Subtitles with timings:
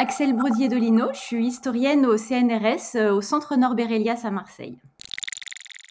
[0.00, 4.78] Axel Brodier-Dolino, je suis historienne au CNRS, euh, au Centre Norbert Elias à Marseille.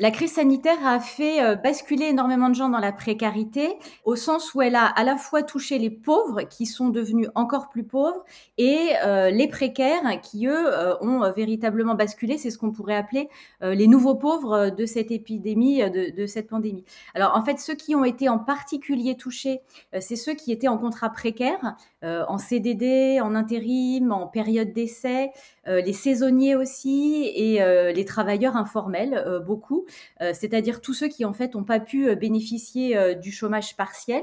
[0.00, 4.52] La crise sanitaire a fait euh, basculer énormément de gens dans la précarité, au sens
[4.52, 8.24] où elle a à la fois touché les pauvres, qui sont devenus encore plus pauvres,
[8.58, 12.38] et euh, les précaires, qui eux euh, ont véritablement basculé.
[12.38, 13.28] C'est ce qu'on pourrait appeler
[13.60, 16.84] les nouveaux pauvres de cette épidémie, de, de, cette pandémie.
[17.14, 19.60] Alors en fait, ceux qui ont été en particulier touchés,
[20.00, 25.30] c'est ceux qui étaient en contrat précaire, en CDD, en intérim, en période d'essai,
[25.66, 27.60] les saisonniers aussi, et
[27.94, 29.83] les travailleurs informels, beaucoup.
[30.20, 33.76] Euh, c'est-à-dire tous ceux qui en fait n'ont pas pu euh, bénéficier euh, du chômage
[33.76, 34.22] partiel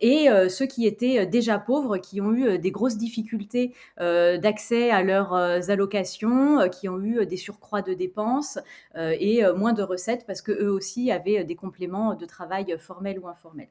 [0.00, 5.32] et ceux qui étaient déjà pauvres, qui ont eu des grosses difficultés d'accès à leurs
[5.70, 8.58] allocations, qui ont eu des surcroîts de dépenses
[8.96, 13.28] et moins de recettes parce que eux aussi avaient des compléments de travail formels ou
[13.28, 13.68] informels.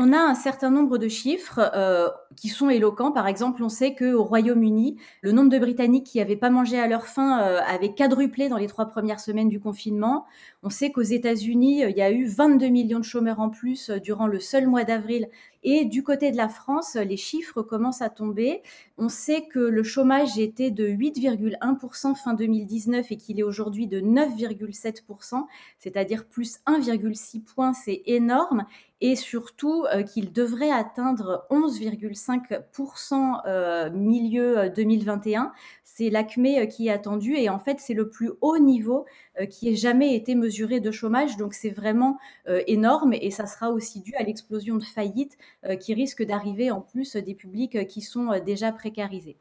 [0.00, 3.10] On a un certain nombre de chiffres euh, qui sont éloquents.
[3.10, 6.86] Par exemple, on sait qu'au Royaume-Uni, le nombre de Britanniques qui n'avaient pas mangé à
[6.86, 10.24] leur faim euh, avait quadruplé dans les trois premières semaines du confinement.
[10.62, 13.90] On sait qu'aux États-Unis, euh, il y a eu 22 millions de chômeurs en plus
[13.90, 15.26] durant le seul mois d'avril
[15.62, 18.62] et du côté de la France, les chiffres commencent à tomber.
[18.96, 24.00] On sait que le chômage était de 8,1% fin 2019 et qu'il est aujourd'hui de
[24.00, 25.46] 9,7%,
[25.78, 28.66] c'est-à-dire plus 1,6 points, c'est énorme.
[29.00, 35.52] Et surtout euh, qu'il devrait atteindre 11,5% euh, milieu 2021.
[35.88, 39.04] Euh, c'est l'ACME qui est attendu et en fait c'est le plus haut niveau
[39.50, 41.36] qui ait jamais été mesuré de chômage.
[41.36, 45.94] Donc c'est vraiment énorme et ça sera aussi dû à l'explosion de faillites euh, qui
[45.94, 49.36] risquent d'arriver en plus des publics euh, qui sont euh, déjà précarisés.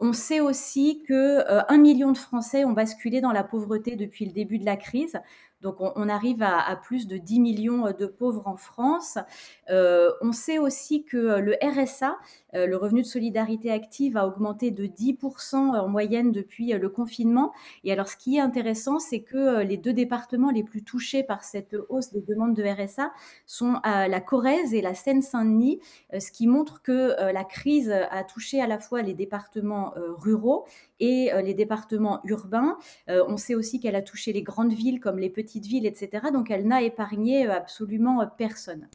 [0.00, 4.32] On sait aussi que un million de Français ont basculé dans la pauvreté depuis le
[4.32, 5.18] début de la crise.
[5.60, 9.18] Donc on, arrive à, plus de 10 millions de pauvres en France.
[9.70, 12.16] Euh, on sait aussi que le RSA,
[12.54, 17.52] euh, le revenu de solidarité active, a augmenté de 10% en moyenne depuis le confinement.
[17.82, 21.42] Et alors ce qui est intéressant, c'est que les deux départements les plus touchés par
[21.42, 23.10] cette hausse des demandes de RSA
[23.44, 25.80] sont la Corrèze et la Seine-Saint-Denis,
[26.14, 30.66] euh, ce qui montre que la crise a touché à la fois les départements ruraux
[31.00, 32.76] et les départements urbains.
[33.08, 36.28] on sait aussi qu'elle a touché les grandes villes comme les petites villes, etc.
[36.32, 38.88] Donc elle n'a épargné euh, absolument euh, personne.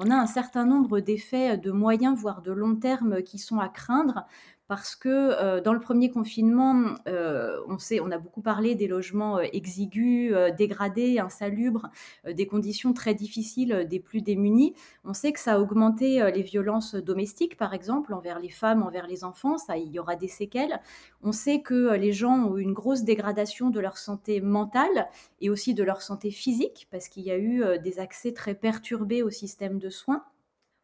[0.00, 3.68] On a un certain nombre d'effets de moyens, voire de long terme, qui sont à
[3.68, 4.24] craindre
[4.68, 8.86] parce que euh, dans le premier confinement, euh, on sait, on a beaucoup parlé des
[8.86, 11.90] logements euh, exigus, dégradés, insalubres,
[12.26, 14.74] des conditions très difficiles des plus démunis.
[15.04, 19.06] On sait que ça a augmenté les violences domestiques, par exemple, envers les femmes, envers
[19.06, 19.58] les enfants.
[19.58, 20.80] Ça, il y aura des séquelles.
[21.22, 25.08] On sait que les gens ont une grosse dégradation de leur santé mentale
[25.40, 29.22] et aussi de leur santé physique, parce qu'il y a eu des accès très perturbés
[29.22, 30.24] au système de soins.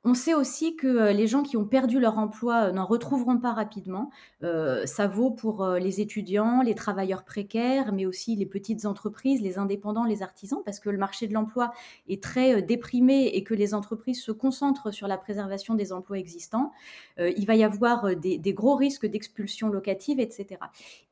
[0.09, 3.37] On sait aussi que euh, les gens qui ont perdu leur emploi euh, n'en retrouveront
[3.37, 4.09] pas rapidement.
[4.43, 9.59] Euh, ça vaut pour les étudiants, les travailleurs précaires, mais aussi les petites entreprises, les
[9.59, 11.73] indépendants, les artisans, parce que le marché de l'emploi
[12.09, 16.73] est très déprimé et que les entreprises se concentrent sur la préservation des emplois existants.
[17.19, 20.61] il va y avoir des, gros risques d'expulsion locative, etc.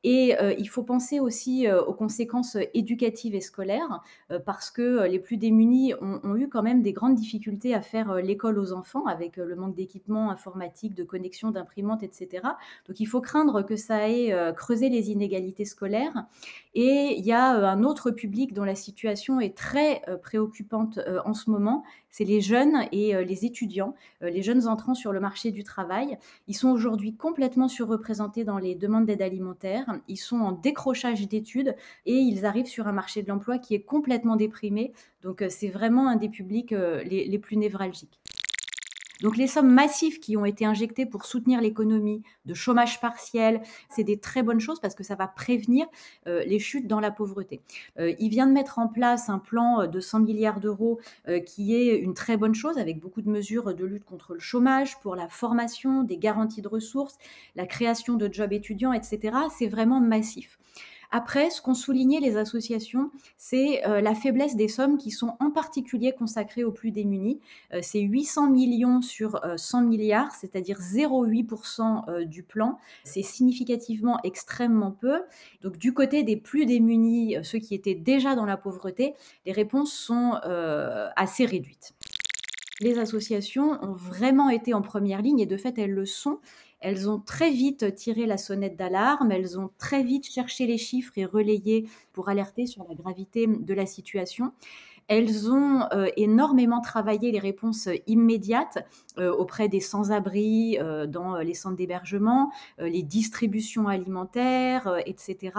[0.03, 4.01] Et il faut penser aussi aux conséquences éducatives et scolaires,
[4.45, 8.15] parce que les plus démunis ont, ont, eu quand même des grandes difficultés à faire
[8.15, 12.43] l'école aux enfants avec euh, le manque d'équipement informatique, de connexion, d'imprimantes, etc.
[12.87, 16.25] Donc il faut craindre que ça ait euh, creusé les inégalités scolaires.
[16.73, 21.33] Et il y a euh, un autre public dont la situation est très préoccupante en
[21.33, 25.63] ce moment, c'est les jeunes et les étudiants, les jeunes entrants sur le marché du
[25.63, 26.17] travail.
[26.47, 29.99] Ils sont aujourd'hui complètement surreprésentés dans les demandes d'aide alimentaire.
[30.07, 31.75] Ils sont en décrochage d'études
[32.05, 34.93] et ils arrivent sur un marché de l'emploi qui est complètement déprimé.
[35.21, 38.19] Donc c'est vraiment un des publics les plus névralgiques.
[39.21, 44.03] Donc les sommes massives qui ont été injectées pour soutenir l'économie, de chômage partiel, c'est
[44.03, 45.87] des très bonnes choses parce que ça va prévenir
[46.27, 47.61] euh, les chutes dans la pauvreté.
[47.99, 50.99] Euh, il vient de mettre en place un plan euh, de 100 milliards d'euros
[51.45, 54.99] qui est une très bonne chose avec beaucoup de mesures de lutte contre le chômage,
[54.99, 57.17] pour la formation, des garanties de ressources,
[57.55, 59.37] la création de jobs étudiants, etc.
[59.55, 60.57] C'est vraiment massif.
[61.11, 65.51] Après, ce qu'ont souligné les associations, c'est euh, la faiblesse des sommes qui sont en
[65.51, 67.39] particulier consacrées aux plus démunis.
[67.73, 72.77] Euh, c'est 800 millions sur 100 euh, milliards, c'est-à-dire 0,8% du plan.
[73.03, 75.21] C'est significativement extrêmement peu.
[75.61, 79.13] Donc du côté des plus démunis, ceux qui étaient déjà dans la pauvreté,
[79.45, 80.39] les réponses sont
[81.15, 81.93] assez réduites.
[82.79, 86.39] Les associations ont vraiment été en première ligne et de fait elles le sont
[86.79, 91.13] elles ont très vite tiré la sonnette d'alarme, elles ont très vite cherché les chiffres
[91.15, 94.53] et relayé pour alerter sur la gravité de la situation.
[95.07, 98.85] elles ont euh, énormément travaillé les réponses immédiates
[99.17, 105.51] euh, auprès des sans-abri euh, dans les centres d'hébergement, les distributions alimentaires, etc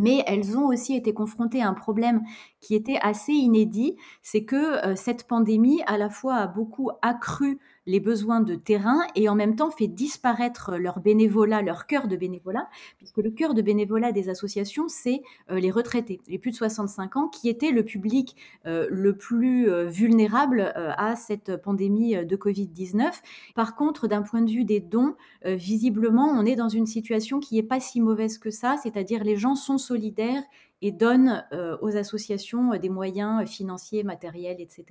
[0.00, 2.22] mais elles ont aussi été confrontées à un problème
[2.60, 7.58] qui était assez inédit, c'est que cette pandémie à la fois a beaucoup accru
[7.90, 12.16] les besoins de terrain et en même temps fait disparaître leur bénévolat, leur cœur de
[12.16, 17.16] bénévolat, puisque le cœur de bénévolat des associations, c'est les retraités, les plus de 65
[17.16, 23.10] ans, qui étaient le public le plus vulnérable à cette pandémie de Covid-19.
[23.54, 27.56] Par contre, d'un point de vue des dons, visiblement, on est dans une situation qui
[27.56, 30.44] n'est pas si mauvaise que ça, c'est-à-dire les gens sont solidaires
[30.80, 31.44] et donnent
[31.82, 34.84] aux associations des moyens financiers, matériels, etc.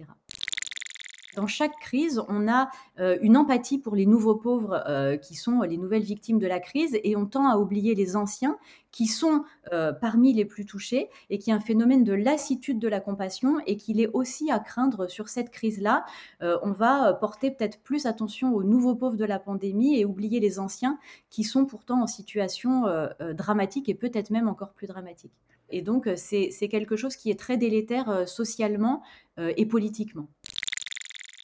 [1.35, 5.61] Dans chaque crise, on a euh, une empathie pour les nouveaux pauvres euh, qui sont
[5.61, 8.57] les nouvelles victimes de la crise et on tend à oublier les anciens
[8.91, 12.87] qui sont euh, parmi les plus touchés et qui est un phénomène de lassitude de
[12.87, 16.03] la compassion et qu'il est aussi à craindre sur cette crise-là.
[16.41, 20.59] on va porter peut-être plus attention aux nouveaux pauvres de la pandémie et oublier les
[20.59, 20.97] anciens
[21.29, 22.85] qui sont pourtant en situation
[23.33, 25.33] dramatique et peut-être même encore plus dramatique.
[25.69, 29.03] Et donc, c'est quelque chose qui est très délétère socialement
[29.37, 30.27] et politiquement.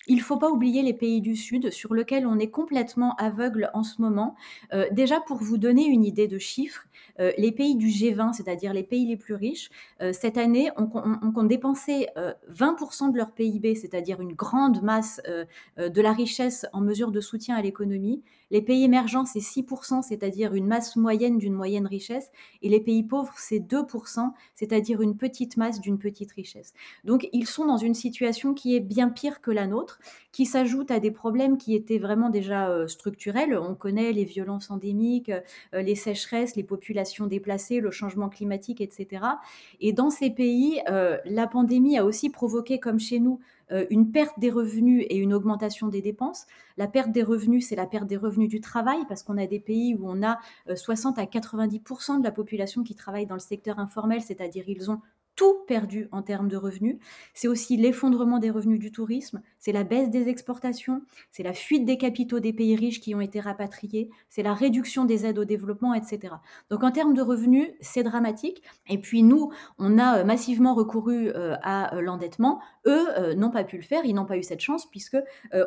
[0.07, 3.69] Il ne faut pas oublier les pays du Sud sur lesquels on est complètement aveugle
[3.73, 4.35] en ce moment.
[4.73, 6.85] Euh, déjà, pour vous donner une idée de chiffres,
[7.19, 9.69] euh, les pays du G20, c'est-à-dire les pays les plus riches,
[10.01, 12.07] euh, cette année, ont on, dépensé
[12.49, 15.21] 20% de leur PIB, c'est-à-dire une grande masse
[15.77, 18.23] de la richesse en mesure de soutien à l'économie.
[18.51, 22.29] Les pays émergents, c'est 6%, c'est-à-dire une masse moyenne d'une moyenne richesse.
[22.61, 26.73] Et les pays pauvres, c'est 2%, c'est-à-dire une petite masse d'une petite richesse.
[27.03, 29.99] Donc, ils sont dans une situation qui est bien pire que la nôtre
[30.31, 33.57] qui s'ajoute à des problèmes qui étaient vraiment déjà euh, structurels.
[33.57, 39.25] On connaît les violences endémiques, euh, les sécheresses, les populations déplacées, le changement climatique, etc.
[39.79, 43.39] Et dans ces pays, euh, la pandémie a aussi provoqué, comme chez nous,
[43.89, 46.45] une perte des revenus et une augmentation des dépenses.
[46.77, 49.59] La perte des revenus, c'est la perte des revenus du travail, parce qu'on a des
[49.59, 50.39] pays où on a
[50.73, 55.01] 60 à 90% de la population qui travaille dans le secteur informel, c'est-à-dire ils ont
[55.35, 56.97] tout perdu en termes de revenus.
[57.33, 61.01] C'est aussi l'effondrement des revenus du tourisme, c'est la baisse des exportations,
[61.31, 65.05] c'est la fuite des capitaux des pays riches qui ont été rapatriés, c'est la réduction
[65.05, 66.35] des aides au développement, etc.
[66.69, 68.63] Donc en termes de revenus, c'est dramatique.
[68.89, 72.61] Et puis nous, on a euh, massivement recouru euh, à euh, l'endettement.
[72.87, 75.17] Eux n'ont pas pu le faire, ils n'ont pas eu cette chance puisque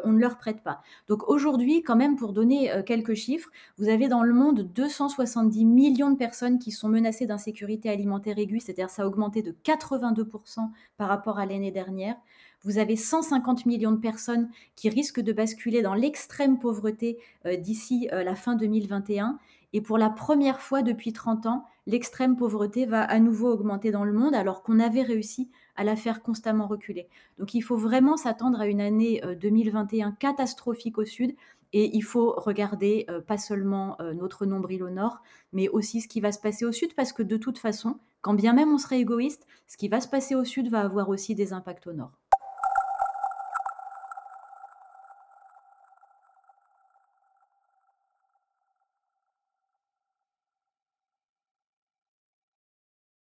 [0.05, 0.82] on ne leur prête pas.
[1.09, 6.12] Donc aujourd'hui, quand même, pour donner quelques chiffres, vous avez dans le monde 270 millions
[6.12, 11.08] de personnes qui sont menacées d'insécurité alimentaire aiguë, c'est-à-dire ça a augmenté de 82% par
[11.08, 12.16] rapport à l'année dernière.
[12.64, 18.08] Vous avez 150 millions de personnes qui risquent de basculer dans l'extrême pauvreté euh, d'ici
[18.12, 19.38] euh, la fin 2021.
[19.72, 24.05] Et pour la première fois depuis 30 ans, l'extrême pauvreté va à nouveau augmenter dans
[24.05, 27.06] le monde alors qu'on avait réussi à la faire constamment reculer.
[27.38, 31.37] Donc il faut vraiment s'attendre à une année 2021 euh, catastrophique au sud
[31.72, 35.19] et il faut regarder pas seulement notre nombril au nord,
[35.52, 38.35] mais aussi ce qui va se passer au sud, parce que de toute façon, quand
[38.35, 41.35] bien même on serait égoïste, ce qui va se passer au sud va avoir aussi
[41.35, 42.12] des impacts au nord.